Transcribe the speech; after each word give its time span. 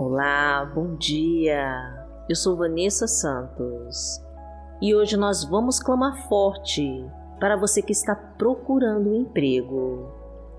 Olá, 0.00 0.64
bom 0.64 0.94
dia. 0.94 2.06
Eu 2.28 2.36
sou 2.36 2.56
Vanessa 2.56 3.08
Santos 3.08 4.24
e 4.80 4.94
hoje 4.94 5.16
nós 5.16 5.42
vamos 5.42 5.80
clamar 5.80 6.28
forte 6.28 7.04
para 7.40 7.56
você 7.56 7.82
que 7.82 7.90
está 7.90 8.14
procurando 8.14 9.10
um 9.10 9.22
emprego 9.22 10.08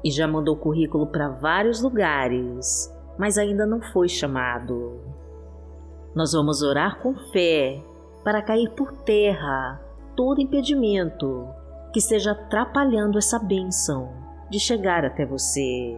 e 0.04 0.12
já 0.12 0.28
mandou 0.28 0.58
currículo 0.58 1.08
para 1.08 1.30
vários 1.30 1.82
lugares, 1.82 2.94
mas 3.18 3.38
ainda 3.38 3.66
não 3.66 3.82
foi 3.82 4.10
chamado. 4.10 5.00
Nós 6.14 6.34
vamos 6.34 6.62
orar 6.62 7.00
com 7.00 7.16
fé 7.32 7.82
para 8.26 8.42
cair 8.42 8.70
por 8.72 8.92
terra 8.92 9.80
todo 10.18 10.42
impedimento 10.42 11.48
que 11.94 12.00
esteja 12.00 12.34
atrapalhando 12.34 13.18
essa 13.18 13.40
bênção 13.40 14.12
de 14.50 14.60
chegar 14.60 15.06
até 15.06 15.26
você. 15.26 15.98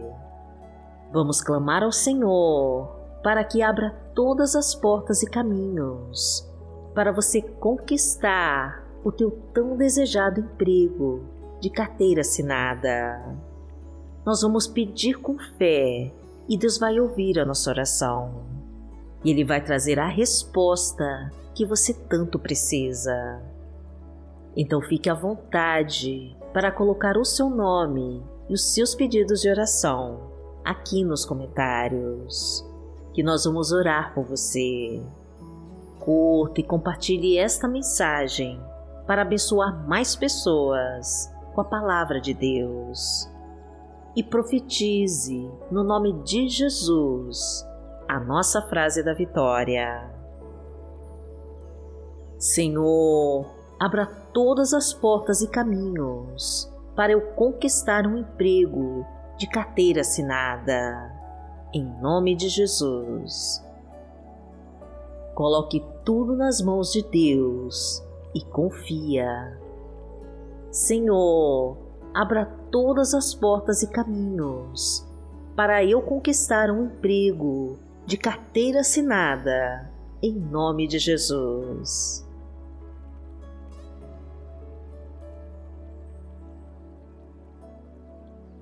Vamos 1.12 1.40
clamar 1.40 1.82
ao 1.82 1.90
Senhor 1.90 3.01
para 3.22 3.44
que 3.44 3.62
abra 3.62 3.90
todas 4.14 4.56
as 4.56 4.74
portas 4.74 5.22
e 5.22 5.26
caminhos 5.26 6.48
para 6.94 7.12
você 7.12 7.40
conquistar 7.40 8.84
o 9.04 9.10
teu 9.10 9.30
tão 9.52 9.76
desejado 9.76 10.40
emprego 10.40 11.24
de 11.60 11.70
carteira 11.70 12.20
assinada. 12.20 13.36
Nós 14.24 14.42
vamos 14.42 14.66
pedir 14.66 15.14
com 15.14 15.38
fé 15.58 16.12
e 16.48 16.56
Deus 16.56 16.78
vai 16.78 17.00
ouvir 17.00 17.38
a 17.38 17.44
nossa 17.44 17.70
oração. 17.70 18.44
E 19.24 19.30
Ele 19.30 19.44
vai 19.44 19.62
trazer 19.62 19.98
a 19.98 20.06
resposta 20.06 21.30
que 21.54 21.64
você 21.64 21.94
tanto 21.94 22.38
precisa. 22.38 23.40
Então 24.56 24.80
fique 24.80 25.08
à 25.08 25.14
vontade 25.14 26.36
para 26.52 26.70
colocar 26.70 27.16
o 27.16 27.24
seu 27.24 27.48
nome 27.48 28.22
e 28.48 28.54
os 28.54 28.74
seus 28.74 28.94
pedidos 28.94 29.40
de 29.40 29.48
oração 29.48 30.30
aqui 30.64 31.02
nos 31.04 31.24
comentários 31.24 32.64
que 33.12 33.22
nós 33.22 33.44
vamos 33.44 33.72
orar 33.72 34.14
por 34.14 34.24
você. 34.24 35.02
Curta 36.00 36.60
e 36.60 36.64
compartilhe 36.64 37.38
esta 37.38 37.68
mensagem 37.68 38.60
para 39.06 39.22
abençoar 39.22 39.86
mais 39.86 40.16
pessoas 40.16 41.32
com 41.54 41.60
a 41.60 41.64
palavra 41.64 42.20
de 42.20 42.34
Deus. 42.34 43.28
E 44.16 44.22
profetize 44.22 45.50
no 45.70 45.84
nome 45.84 46.12
de 46.22 46.48
Jesus 46.48 47.66
a 48.08 48.18
nossa 48.18 48.62
frase 48.62 49.02
da 49.02 49.14
vitória. 49.14 50.10
Senhor, 52.38 53.46
abra 53.78 54.06
todas 54.32 54.74
as 54.74 54.92
portas 54.92 55.40
e 55.40 55.48
caminhos 55.48 56.70
para 56.96 57.12
eu 57.12 57.20
conquistar 57.32 58.06
um 58.06 58.18
emprego 58.18 59.06
de 59.38 59.48
carteira 59.48 60.00
assinada 60.00 61.11
em 61.72 61.84
nome 62.00 62.34
de 62.34 62.48
Jesus. 62.48 63.64
Coloque 65.34 65.82
tudo 66.04 66.36
nas 66.36 66.60
mãos 66.60 66.92
de 66.92 67.02
Deus 67.02 68.02
e 68.34 68.42
confia. 68.42 69.58
Senhor, 70.70 71.76
abra 72.14 72.46
todas 72.70 73.14
as 73.14 73.34
portas 73.34 73.82
e 73.82 73.86
caminhos 73.86 75.06
para 75.56 75.84
eu 75.84 76.00
conquistar 76.02 76.70
um 76.70 76.84
emprego 76.86 77.78
de 78.06 78.16
carteira 78.16 78.80
assinada, 78.80 79.90
em 80.22 80.32
nome 80.34 80.86
de 80.86 80.98
Jesus. 80.98 82.26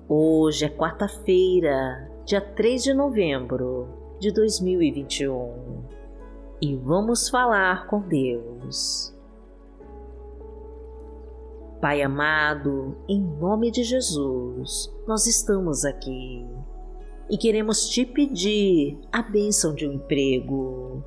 Hoje 0.07 0.65
é 0.65 0.69
quarta-feira, 0.69 2.10
dia 2.25 2.39
3 2.39 2.83
de 2.83 2.93
novembro 2.93 3.87
de 4.19 4.31
2021 4.31 5.83
e 6.61 6.75
vamos 6.75 7.27
falar 7.27 7.87
com 7.87 7.99
Deus. 8.01 9.11
Pai 11.81 12.03
amado, 12.03 12.95
em 13.09 13.19
nome 13.19 13.71
de 13.71 13.83
Jesus, 13.83 14.93
nós 15.07 15.25
estamos 15.25 15.83
aqui 15.83 16.47
e 17.27 17.37
queremos 17.37 17.89
te 17.89 18.05
pedir 18.05 18.99
a 19.11 19.23
bênção 19.23 19.73
de 19.73 19.87
um 19.87 19.93
emprego 19.93 21.03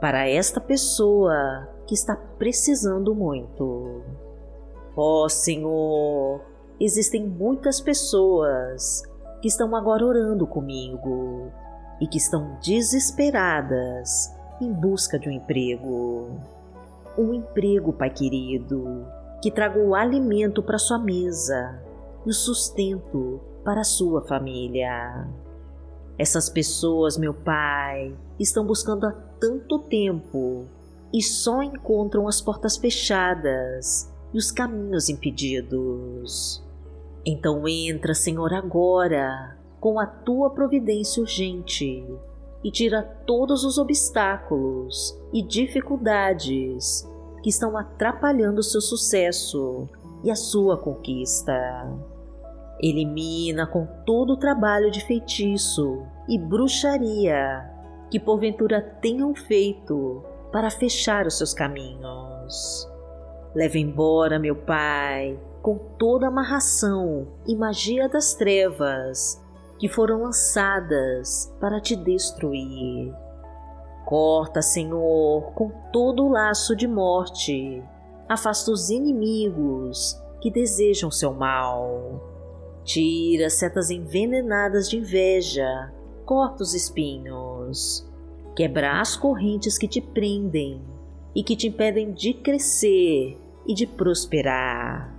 para 0.00 0.28
esta 0.28 0.60
pessoa 0.60 1.68
que 1.86 1.94
está 1.94 2.16
precisando 2.16 3.14
muito. 3.14 4.02
Ó 4.96 5.24
oh, 5.24 5.28
Senhor, 5.28 6.40
existem 6.80 7.24
muitas 7.24 7.80
pessoas 7.80 9.04
que 9.46 9.50
estão 9.50 9.76
agora 9.76 10.04
orando 10.04 10.44
comigo 10.44 11.52
e 12.00 12.06
que 12.08 12.18
estão 12.18 12.58
desesperadas 12.60 14.34
em 14.60 14.72
busca 14.72 15.20
de 15.20 15.28
um 15.28 15.32
emprego. 15.32 16.40
Um 17.16 17.32
emprego, 17.32 17.92
Pai 17.92 18.10
querido, 18.10 19.06
que 19.40 19.52
traga 19.52 19.78
o 19.78 19.94
alimento 19.94 20.64
para 20.64 20.80
sua 20.80 20.98
mesa 20.98 21.80
e 22.26 22.30
o 22.30 22.32
sustento 22.32 23.40
para 23.64 23.84
sua 23.84 24.20
família. 24.22 25.28
Essas 26.18 26.50
pessoas, 26.50 27.16
meu 27.16 27.32
Pai, 27.32 28.16
estão 28.40 28.66
buscando 28.66 29.06
há 29.06 29.12
tanto 29.38 29.78
tempo 29.78 30.64
e 31.14 31.22
só 31.22 31.62
encontram 31.62 32.26
as 32.26 32.40
portas 32.40 32.76
fechadas 32.76 34.12
e 34.34 34.38
os 34.38 34.50
caminhos 34.50 35.08
impedidos. 35.08 36.65
Então 37.26 37.66
entra, 37.66 38.14
Senhor, 38.14 38.54
agora 38.54 39.56
com 39.80 39.98
a 39.98 40.06
tua 40.06 40.50
providência 40.50 41.20
urgente 41.20 42.06
e 42.62 42.70
tira 42.70 43.02
todos 43.02 43.64
os 43.64 43.78
obstáculos 43.78 45.20
e 45.32 45.42
dificuldades 45.42 47.04
que 47.42 47.50
estão 47.50 47.76
atrapalhando 47.76 48.60
o 48.60 48.64
seu 48.64 48.80
sucesso 48.80 49.88
e 50.22 50.30
a 50.30 50.36
sua 50.36 50.76
conquista. 50.78 51.52
Elimina 52.80 53.66
com 53.66 53.86
todo 54.04 54.34
o 54.34 54.36
trabalho 54.36 54.90
de 54.90 55.04
feitiço 55.04 56.02
e 56.28 56.38
bruxaria 56.38 57.68
que 58.08 58.20
porventura 58.20 58.80
tenham 58.80 59.34
feito 59.34 60.22
para 60.52 60.70
fechar 60.70 61.26
os 61.26 61.38
seus 61.38 61.52
caminhos. 61.52 62.88
Leva 63.54 63.78
embora, 63.78 64.38
meu 64.38 64.54
Pai, 64.54 65.38
com 65.66 65.78
toda 65.98 66.26
a 66.26 66.28
amarração 66.28 67.26
e 67.44 67.56
magia 67.56 68.08
das 68.08 68.34
trevas 68.34 69.44
que 69.80 69.88
foram 69.88 70.22
lançadas 70.22 71.52
para 71.60 71.80
te 71.80 71.96
destruir. 71.96 73.12
Corta, 74.04 74.62
Senhor, 74.62 75.52
com 75.54 75.72
todo 75.92 76.24
o 76.24 76.28
laço 76.28 76.76
de 76.76 76.86
morte. 76.86 77.82
Afasta 78.28 78.70
os 78.70 78.90
inimigos 78.90 80.16
que 80.40 80.52
desejam 80.52 81.10
seu 81.10 81.34
mal. 81.34 82.22
Tira 82.84 83.50
setas 83.50 83.90
envenenadas 83.90 84.88
de 84.88 84.98
inveja. 84.98 85.92
Corta 86.24 86.62
os 86.62 86.74
espinhos. 86.74 88.08
Quebra 88.54 89.00
as 89.00 89.16
correntes 89.16 89.76
que 89.76 89.88
te 89.88 90.00
prendem 90.00 90.80
e 91.34 91.42
que 91.42 91.56
te 91.56 91.66
impedem 91.66 92.12
de 92.12 92.34
crescer 92.34 93.36
e 93.66 93.74
de 93.74 93.84
prosperar. 93.84 95.15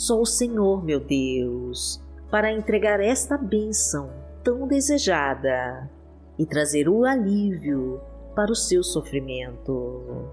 Só 0.00 0.18
o 0.18 0.24
Senhor, 0.24 0.82
meu 0.82 0.98
Deus, 0.98 2.02
para 2.30 2.50
entregar 2.50 3.00
esta 3.00 3.36
bênção 3.36 4.08
tão 4.42 4.66
desejada 4.66 5.90
e 6.38 6.46
trazer 6.46 6.88
o 6.88 7.04
alívio 7.04 8.00
para 8.34 8.50
o 8.50 8.56
seu 8.56 8.82
sofrimento. 8.82 10.26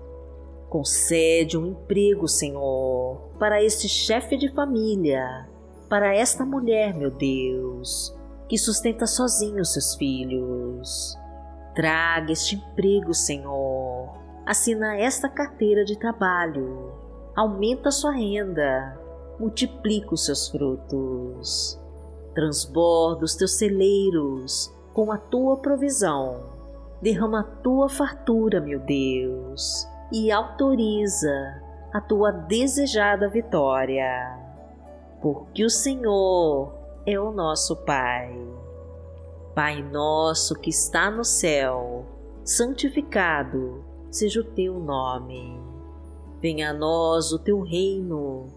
Concede 0.69 1.57
um 1.57 1.65
emprego, 1.65 2.29
Senhor, 2.29 3.29
para 3.37 3.61
este 3.61 3.89
chefe 3.89 4.37
de 4.37 4.47
família, 4.53 5.49
para 5.89 6.15
esta 6.15 6.45
mulher, 6.45 6.95
meu 6.95 7.11
Deus, 7.11 8.17
que 8.47 8.57
sustenta 8.57 9.05
sozinho 9.05 9.65
seus 9.65 9.95
filhos. 9.95 11.17
Traga 11.75 12.31
este 12.31 12.55
emprego, 12.55 13.13
Senhor. 13.13 14.17
Assina 14.45 14.95
esta 14.95 15.27
carteira 15.27 15.83
de 15.83 15.99
trabalho. 15.99 16.93
Aumenta 17.35 17.91
sua 17.91 18.13
renda 18.13 19.05
multiplica 19.39 20.13
os 20.13 20.25
seus 20.25 20.49
frutos. 20.49 21.79
Transborda 22.33 23.25
os 23.25 23.35
teus 23.35 23.57
celeiros 23.57 24.73
com 24.93 25.11
a 25.11 25.17
tua 25.17 25.57
provisão. 25.57 26.43
Derrama 27.01 27.41
a 27.41 27.43
tua 27.43 27.89
fartura, 27.89 28.59
meu 28.59 28.79
Deus, 28.79 29.87
e 30.11 30.31
autoriza 30.31 31.61
a 31.93 32.01
tua 32.01 32.31
desejada 32.31 33.29
vitória. 33.29 34.39
Porque 35.21 35.63
o 35.63 35.69
Senhor 35.69 36.73
é 37.05 37.19
o 37.19 37.31
nosso 37.31 37.75
Pai. 37.75 38.35
Pai 39.55 39.81
nosso 39.81 40.53
que 40.55 40.69
está 40.69 41.09
no 41.09 41.23
céu, 41.23 42.05
santificado 42.43 43.83
seja 44.11 44.41
o 44.41 44.43
teu 44.43 44.79
nome. 44.79 45.59
Venha 46.39 46.69
a 46.69 46.73
nós 46.73 47.31
o 47.31 47.39
teu 47.39 47.61
reino 47.61 48.56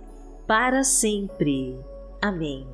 para 0.51 0.83
sempre. 0.83 1.79
Amém. 2.21 2.67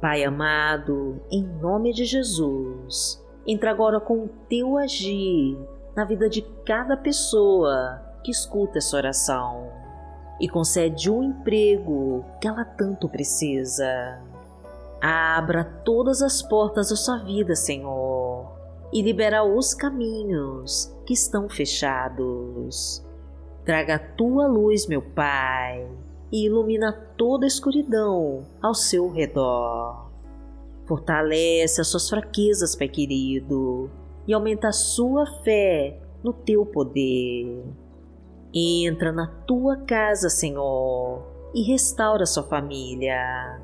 Pai 0.00 0.24
amado, 0.24 1.22
em 1.30 1.44
nome 1.44 1.92
de 1.92 2.04
Jesus, 2.04 3.24
entra 3.46 3.70
agora 3.70 4.00
com 4.00 4.24
o 4.24 4.28
teu 4.48 4.76
agir 4.76 5.56
na 5.94 6.04
vida 6.04 6.28
de 6.28 6.42
cada 6.64 6.96
pessoa 6.96 8.02
que 8.24 8.32
escuta 8.32 8.78
essa 8.78 8.96
oração 8.96 9.70
e 10.40 10.48
concede 10.48 11.08
o 11.08 11.18
um 11.18 11.22
emprego 11.22 12.24
que 12.40 12.48
ela 12.48 12.64
tanto 12.64 13.08
precisa. 13.08 14.20
Abra 15.00 15.62
todas 15.84 16.22
as 16.22 16.42
portas 16.42 16.90
da 16.90 16.96
sua 16.96 17.18
vida, 17.18 17.54
Senhor, 17.54 18.50
e 18.92 19.00
libera 19.00 19.44
os 19.44 19.72
caminhos 19.74 20.92
que 21.06 21.12
estão 21.12 21.48
fechados. 21.48 23.05
Traga 23.66 23.96
a 23.96 23.98
tua 23.98 24.46
luz, 24.46 24.86
meu 24.86 25.02
Pai 25.02 25.86
e 26.32 26.46
ilumina 26.46 26.92
toda 27.16 27.46
a 27.46 27.48
escuridão 27.48 28.46
ao 28.62 28.74
seu 28.74 29.10
redor. 29.10 30.10
Fortalece 30.86 31.80
as 31.80 31.88
suas 31.88 32.08
fraquezas, 32.08 32.76
Pai 32.76 32.88
querido, 32.88 33.90
e 34.26 34.32
aumenta 34.32 34.68
a 34.68 34.72
sua 34.72 35.26
fé 35.42 36.00
no 36.22 36.32
teu 36.32 36.64
poder. 36.64 37.64
Entra 38.54 39.10
na 39.12 39.26
tua 39.26 39.76
casa, 39.78 40.30
Senhor, 40.30 41.26
e 41.52 41.62
restaura 41.62 42.24
sua 42.24 42.44
família. 42.44 43.60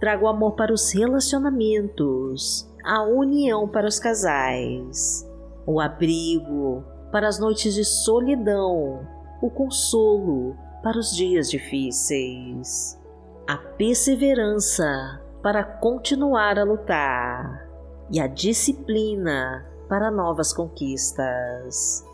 Traga 0.00 0.24
o 0.24 0.28
amor 0.28 0.56
para 0.56 0.72
os 0.72 0.92
relacionamentos, 0.92 2.68
a 2.84 3.04
união 3.04 3.68
para 3.68 3.86
os 3.86 3.98
casais, 3.98 5.24
o 5.64 5.80
abrigo 5.80 6.84
para 7.12 7.28
as 7.28 7.38
noites 7.38 7.74
de 7.74 7.84
solidão, 7.84 9.06
o 9.40 9.50
consolo 9.50 10.56
para 10.82 10.98
os 10.98 11.14
dias 11.14 11.50
difíceis, 11.50 13.00
a 13.46 13.56
perseverança 13.56 15.20
para 15.42 15.62
continuar 15.62 16.58
a 16.58 16.64
lutar 16.64 17.68
e 18.10 18.20
a 18.20 18.26
disciplina 18.26 19.66
para 19.88 20.10
novas 20.10 20.52
conquistas. 20.52 22.04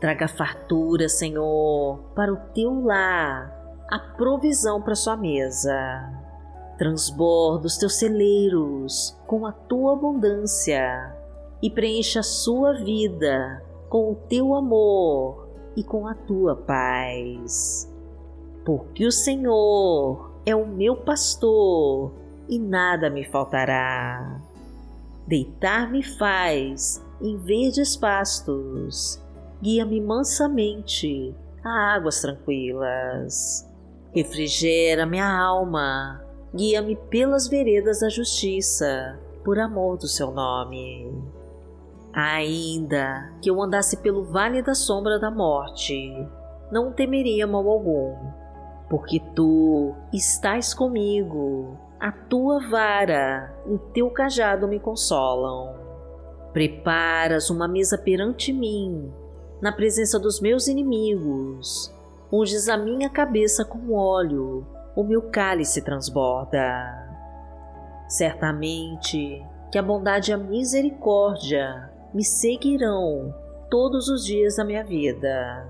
Traga 0.00 0.28
fartura, 0.28 1.08
Senhor, 1.08 1.98
para 2.14 2.32
o 2.32 2.36
teu 2.54 2.84
lar, 2.84 3.54
a 3.90 3.98
provisão 3.98 4.82
para 4.82 4.94
sua 4.94 5.16
mesa. 5.16 6.12
Transborda 6.76 7.66
os 7.66 7.78
teus 7.78 7.94
celeiros 7.94 9.18
com 9.26 9.46
a 9.46 9.52
tua 9.52 9.94
abundância 9.94 11.16
e 11.62 11.70
preencha 11.70 12.20
a 12.20 12.22
sua 12.22 12.74
vida 12.74 13.62
com 13.88 14.12
o 14.12 14.14
teu 14.14 14.54
amor 14.54 15.45
e 15.76 15.84
com 15.84 16.06
a 16.06 16.14
tua 16.14 16.56
paz 16.56 17.94
porque 18.66 19.06
o 19.06 19.12
Senhor 19.12 20.32
é 20.44 20.54
o 20.54 20.66
meu 20.66 20.96
pastor 20.96 22.12
e 22.48 22.58
nada 22.58 23.08
me 23.08 23.24
faltará. 23.24 24.40
Deitar-me 25.24 26.02
faz 26.02 27.02
em 27.20 27.38
verdes 27.38 27.96
pastos, 27.96 29.22
guia-me 29.62 30.00
mansamente 30.00 31.32
a 31.64 31.94
águas 31.94 32.20
tranquilas. 32.20 33.64
Refrigera 34.12 35.06
minha 35.06 35.30
alma, 35.30 36.20
guia-me 36.52 36.96
pelas 36.96 37.46
veredas 37.46 38.00
da 38.00 38.08
justiça, 38.08 39.16
por 39.44 39.60
amor 39.60 39.96
do 39.96 40.08
seu 40.08 40.32
nome. 40.32 41.12
Ainda 42.16 43.30
que 43.42 43.50
eu 43.50 43.62
andasse 43.62 43.98
pelo 43.98 44.24
vale 44.24 44.62
da 44.62 44.74
sombra 44.74 45.20
da 45.20 45.30
morte, 45.30 46.26
não 46.72 46.90
temeria 46.90 47.46
mal 47.46 47.68
algum 47.68 48.16
porque 48.88 49.20
tu 49.34 49.94
estás 50.12 50.72
comigo, 50.72 51.76
a 51.98 52.12
tua 52.12 52.60
vara 52.68 53.54
e 53.66 53.72
o 53.72 53.78
teu 53.78 54.10
cajado 54.10 54.68
me 54.68 54.78
consolam. 54.78 55.74
Preparas 56.52 57.50
uma 57.50 57.66
mesa 57.66 57.98
perante 57.98 58.52
mim, 58.52 59.12
na 59.60 59.72
presença 59.72 60.18
dos 60.18 60.40
meus 60.40 60.68
inimigos, 60.68 61.92
unges 62.32 62.68
a 62.68 62.76
minha 62.76 63.10
cabeça 63.10 63.64
com 63.64 63.92
óleo, 63.92 64.66
o 64.94 65.02
meu 65.02 65.22
cálice 65.22 65.82
transborda. 65.82 67.04
Certamente 68.08 69.44
que 69.70 69.78
a 69.78 69.82
bondade 69.82 70.30
e 70.30 70.34
a 70.34 70.38
misericórdia 70.38 71.90
me 72.16 72.24
seguirão 72.24 73.34
todos 73.70 74.08
os 74.08 74.24
dias 74.24 74.56
da 74.56 74.64
minha 74.64 74.82
vida 74.82 75.68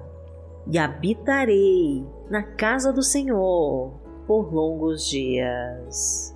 e 0.70 0.78
habitarei 0.78 2.06
na 2.30 2.40
casa 2.40 2.92
do 2.92 3.02
Senhor 3.02 3.92
por 4.28 4.54
longos 4.54 5.08
dias. 5.08 6.32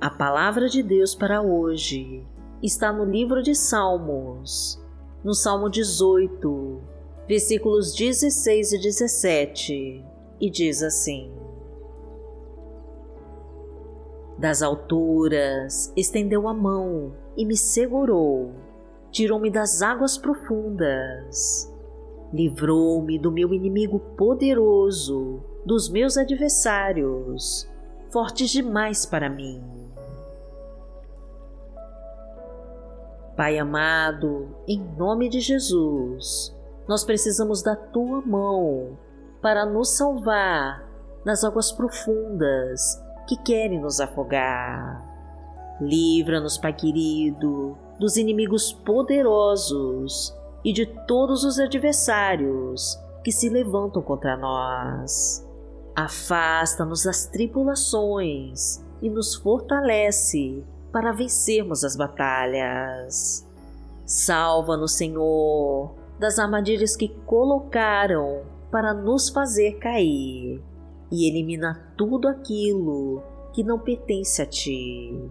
A 0.00 0.08
palavra 0.08 0.68
de 0.68 0.80
Deus 0.80 1.12
para 1.12 1.42
hoje 1.42 2.24
está 2.62 2.92
no 2.92 3.04
livro 3.04 3.42
de 3.42 3.56
Salmos, 3.56 4.80
no 5.24 5.34
Salmo 5.34 5.68
18, 5.68 6.80
versículos 7.26 7.92
16 7.96 8.74
e 8.74 8.78
17, 8.78 10.04
e 10.40 10.48
diz 10.48 10.84
assim: 10.84 11.32
Das 14.38 14.62
alturas 14.62 15.92
estendeu 15.96 16.48
a 16.48 16.54
mão 16.54 17.12
e 17.36 17.44
me 17.44 17.56
segurou 17.56 18.52
tirou-me 19.10 19.50
das 19.50 19.82
águas 19.82 20.18
profundas, 20.18 21.72
livrou-me 22.32 23.18
do 23.18 23.32
meu 23.32 23.52
inimigo 23.54 23.98
poderoso, 24.16 25.42
dos 25.64 25.88
meus 25.88 26.16
adversários, 26.16 27.68
fortes 28.10 28.50
demais 28.50 29.06
para 29.06 29.28
mim. 29.28 29.62
Pai 33.36 33.58
amado, 33.58 34.48
em 34.66 34.82
nome 34.96 35.28
de 35.28 35.40
Jesus, 35.40 36.54
nós 36.88 37.04
precisamos 37.04 37.62
da 37.62 37.76
tua 37.76 38.20
mão 38.20 38.98
para 39.40 39.64
nos 39.64 39.96
salvar 39.96 40.84
das 41.24 41.44
águas 41.44 41.70
profundas 41.70 43.00
que 43.28 43.36
querem 43.36 43.78
nos 43.78 44.00
afogar. 44.00 45.06
Livra-nos, 45.78 46.56
Pai 46.56 46.72
querido, 46.72 47.76
dos 48.00 48.16
inimigos 48.16 48.72
poderosos 48.72 50.34
e 50.64 50.72
de 50.72 50.86
todos 51.06 51.44
os 51.44 51.60
adversários 51.60 52.98
que 53.22 53.30
se 53.30 53.50
levantam 53.50 54.00
contra 54.02 54.36
nós. 54.36 55.46
Afasta-nos 55.94 57.04
das 57.04 57.26
tribulações 57.26 58.82
e 59.02 59.10
nos 59.10 59.34
fortalece 59.34 60.64
para 60.90 61.12
vencermos 61.12 61.84
as 61.84 61.96
batalhas. 61.96 63.46
Salva-nos, 64.06 64.94
Senhor, 64.94 65.94
das 66.18 66.38
armadilhas 66.38 66.96
que 66.96 67.08
colocaram 67.26 68.40
para 68.70 68.94
nos 68.94 69.28
fazer 69.28 69.78
cair 69.78 70.62
e 71.10 71.28
elimina 71.28 71.92
tudo 71.96 72.28
aquilo 72.28 73.22
que 73.52 73.62
não 73.62 73.78
pertence 73.78 74.42
a 74.42 74.46
Ti. 74.46 75.30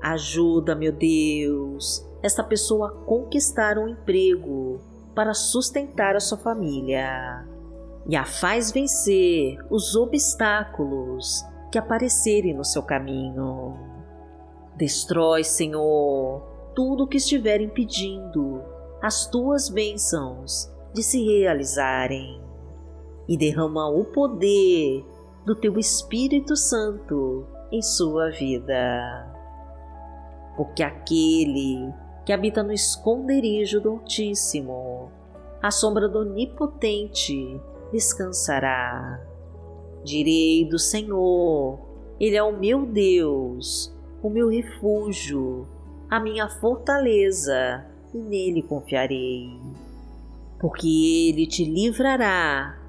Ajuda, 0.00 0.74
meu 0.74 0.92
Deus, 0.92 2.06
esta 2.22 2.44
pessoa 2.44 2.88
a 2.88 3.04
conquistar 3.04 3.78
um 3.78 3.88
emprego 3.88 4.80
para 5.14 5.34
sustentar 5.34 6.14
a 6.14 6.20
sua 6.20 6.38
família 6.38 7.46
e 8.08 8.14
a 8.14 8.24
faz 8.24 8.70
vencer 8.70 9.58
os 9.70 9.96
obstáculos 9.96 11.44
que 11.72 11.78
aparecerem 11.78 12.54
no 12.54 12.64
seu 12.64 12.82
caminho. 12.82 13.76
Destrói, 14.76 15.42
Senhor, 15.42 16.42
tudo 16.74 17.04
o 17.04 17.06
que 17.08 17.16
estiver 17.16 17.60
impedindo 17.60 18.62
as 19.02 19.26
tuas 19.26 19.68
bênçãos 19.68 20.70
de 20.92 21.02
se 21.02 21.24
realizarem 21.24 22.45
e 23.28 23.36
derrama 23.36 23.88
o 23.88 24.04
poder 24.04 25.04
do 25.44 25.54
teu 25.54 25.78
Espírito 25.78 26.56
Santo 26.56 27.46
em 27.70 27.82
sua 27.82 28.30
vida 28.30 29.36
porque 30.56 30.82
aquele 30.82 31.92
que 32.24 32.32
habita 32.32 32.62
no 32.62 32.72
esconderijo 32.72 33.80
do 33.80 33.90
Altíssimo, 33.90 35.10
à 35.62 35.70
sombra 35.70 36.08
do 36.08 36.20
Onipotente, 36.20 37.60
descansará. 37.92 39.20
Direi 40.02 40.64
do 40.64 40.78
Senhor, 40.78 41.78
Ele 42.18 42.36
é 42.36 42.42
o 42.42 42.58
meu 42.58 42.86
Deus, 42.86 43.94
o 44.22 44.30
meu 44.30 44.48
refúgio, 44.48 45.68
a 46.10 46.18
minha 46.18 46.48
fortaleza, 46.48 47.84
e 48.14 48.18
nele 48.18 48.62
confiarei. 48.62 49.60
Porque 50.58 51.28
ele 51.28 51.46
te 51.46 51.64
livrará 51.64 52.78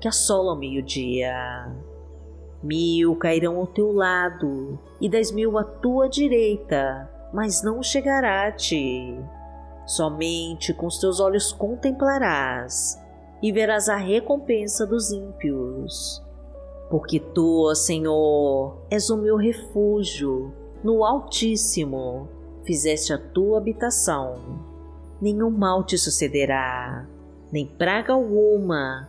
que 0.00 0.08
assola 0.08 0.50
ao 0.52 0.58
meio-dia. 0.58 1.72
Mil 2.62 3.14
cairão 3.16 3.56
ao 3.56 3.66
teu 3.66 3.92
lado 3.92 4.78
e 5.00 5.08
dez 5.08 5.30
mil 5.30 5.58
à 5.58 5.64
tua 5.64 6.08
direita, 6.08 7.08
mas 7.32 7.62
não 7.62 7.82
chegará 7.82 8.46
a 8.46 8.52
ti. 8.52 9.18
Somente 9.86 10.74
com 10.74 10.86
os 10.86 10.98
teus 10.98 11.20
olhos 11.20 11.52
contemplarás 11.52 13.00
e 13.42 13.52
verás 13.52 13.88
a 13.88 13.96
recompensa 13.96 14.86
dos 14.86 15.10
ímpios. 15.12 16.22
Porque 16.90 17.20
tu, 17.20 17.74
Senhor, 17.74 18.78
és 18.90 19.10
o 19.10 19.16
meu 19.16 19.36
refúgio, 19.36 20.52
no 20.82 21.04
Altíssimo 21.04 22.28
fizeste 22.64 23.12
a 23.12 23.18
tua 23.18 23.58
habitação. 23.58 24.34
Nenhum 25.20 25.50
mal 25.50 25.84
te 25.84 25.96
sucederá, 25.96 27.06
nem 27.52 27.66
praga 27.66 28.12
alguma 28.12 29.08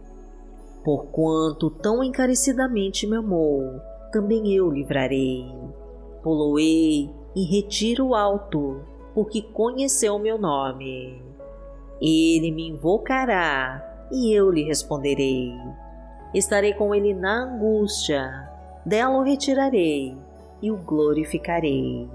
Porquanto 0.83 1.69
tão 1.69 2.03
encarecidamente 2.03 3.05
me 3.05 3.17
amou, 3.17 3.79
também 4.11 4.53
eu 4.53 4.69
livrarei. 4.69 5.45
Poloei 6.23 7.09
em 7.35 7.43
retiro 7.45 8.15
alto, 8.15 8.81
porque 9.13 9.41
conheceu 9.41 10.17
meu 10.17 10.37
nome. 10.37 11.21
Ele 12.01 12.51
me 12.51 12.69
invocará 12.69 14.07
e 14.11 14.33
eu 14.33 14.49
lhe 14.49 14.63
responderei. 14.63 15.53
Estarei 16.33 16.73
com 16.73 16.95
ele 16.95 17.13
na 17.13 17.43
angústia, 17.43 18.49
dela 18.85 19.19
o 19.19 19.23
retirarei 19.23 20.17
e 20.61 20.71
o 20.71 20.77
glorificarei. 20.77 22.09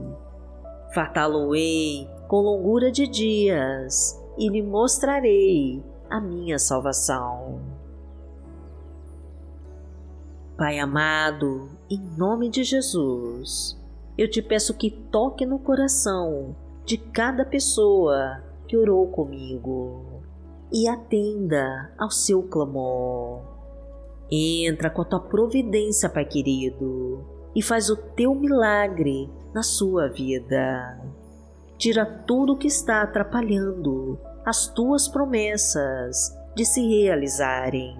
Fartá-lo-ei 0.93 2.09
com 2.27 2.41
longura 2.41 2.91
de 2.91 3.07
dias 3.07 4.21
e 4.39 4.49
lhe 4.49 4.63
mostrarei 4.63 5.83
a 6.11 6.21
minha 6.21 6.59
salvação. 6.59 7.61
Pai 10.57 10.79
amado, 10.79 11.69
em 11.91 12.01
nome 12.17 12.49
de 12.49 12.65
Jesus, 12.65 13.79
eu 14.17 14.27
te 14.27 14.41
peço 14.41 14.73
que 14.73 14.91
toque 14.91 15.45
no 15.45 15.59
coração 15.59 16.57
de 16.83 16.97
cada 16.97 17.45
pessoa 17.45 18.43
que 18.67 18.75
orou 18.75 19.07
comigo 19.09 20.23
e 20.73 20.89
atenda 20.89 21.93
ao 21.99 22.11
seu 22.11 22.43
clamor. 22.43 23.43
Entra 24.31 24.89
com 24.89 25.03
a 25.03 25.05
tua 25.05 25.21
providência, 25.21 26.09
Pai 26.09 26.25
querido, 26.25 27.23
e 27.55 27.61
faz 27.61 27.91
o 27.91 27.97
teu 27.97 28.35
milagre 28.35 29.29
na 29.53 29.63
sua 29.63 30.09
vida. 30.09 30.99
Tira 31.77 32.07
tudo 32.07 32.55
o 32.55 32.57
que 32.57 32.69
está 32.69 33.03
atrapalhando 33.03 34.19
as 34.43 34.69
tuas 34.69 35.07
promessas 35.07 36.35
de 36.55 36.65
se 36.65 36.81
realizarem. 36.81 37.95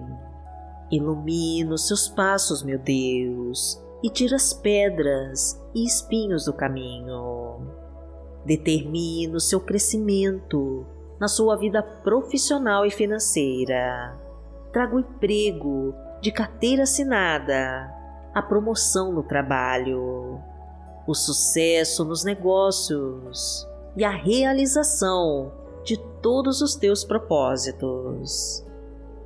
Ilumina 0.91 1.73
os 1.73 1.87
seus 1.87 2.07
passos, 2.07 2.63
meu 2.63 2.79
Deus, 2.79 3.81
e 4.01 4.09
tira 4.09 4.35
as 4.35 4.53
pedras 4.53 5.61
e 5.73 5.85
espinhos 5.85 6.45
do 6.45 6.53
caminho. 6.53 7.67
Determina 8.45 9.35
o 9.35 9.41
seu 9.41 9.59
crescimento 9.59 10.85
na 11.19 11.27
sua 11.27 11.57
vida 11.57 11.81
profissional 11.81 12.85
e 12.85 12.91
financeira. 12.91 14.17
Traga 14.71 14.95
o 14.95 14.99
emprego 14.99 15.93
de 16.21 16.31
carteira 16.31 16.83
assinada, 16.83 17.93
a 18.33 18.41
promoção 18.41 19.11
no 19.11 19.23
trabalho, 19.23 20.39
o 21.07 21.13
sucesso 21.13 22.05
nos 22.05 22.23
negócios 22.23 23.67
e 23.95 24.03
a 24.03 24.09
realização 24.09 25.51
de 25.83 25.97
todos 26.21 26.61
os 26.61 26.75
teus 26.75 27.03
propósitos. 27.03 28.66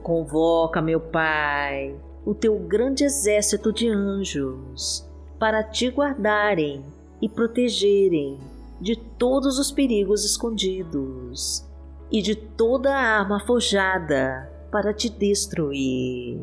Convoca, 0.03 0.81
meu 0.81 0.99
Pai, 0.99 1.95
o 2.25 2.33
teu 2.33 2.57
grande 2.59 3.03
exército 3.03 3.71
de 3.71 3.87
anjos 3.87 5.07
para 5.39 5.63
te 5.63 5.89
guardarem 5.89 6.83
e 7.21 7.29
protegerem 7.29 8.39
de 8.79 8.95
todos 8.95 9.59
os 9.59 9.71
perigos 9.71 10.25
escondidos 10.25 11.65
e 12.11 12.21
de 12.21 12.35
toda 12.35 12.95
arma 12.95 13.39
forjada 13.39 14.51
para 14.71 14.93
te 14.93 15.09
destruir. 15.09 16.39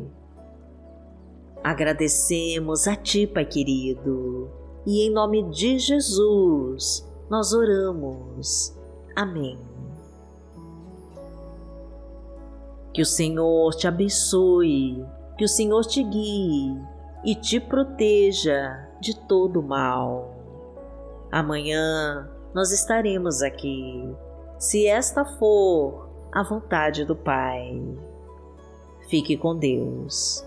Agradecemos 1.63 2.87
a 2.87 2.95
Ti, 2.95 3.27
Pai 3.27 3.45
querido, 3.45 4.49
e 4.87 5.07
em 5.07 5.11
nome 5.11 5.43
de 5.51 5.79
Jesus 5.79 7.07
nós 7.29 7.53
oramos. 7.53 8.75
Amém. 9.17 9.78
Que 12.99 13.03
o 13.03 13.07
Senhor 13.07 13.77
te 13.77 13.87
abençoe, 13.87 15.07
que 15.37 15.45
o 15.45 15.49
Senhor 15.49 15.85
te 15.85 16.03
guie 16.03 16.77
e 17.25 17.33
te 17.37 17.61
proteja 17.61 18.89
de 19.01 19.17
todo 19.17 19.63
mal. 19.63 20.35
Amanhã 21.31 22.29
nós 22.53 22.73
estaremos 22.73 23.41
aqui 23.41 24.13
se 24.59 24.89
esta 24.89 25.25
for 25.25 26.09
a 26.33 26.43
vontade 26.43 27.05
do 27.05 27.15
Pai. 27.15 27.81
Fique 29.09 29.37
com 29.37 29.57
Deus. 29.57 30.45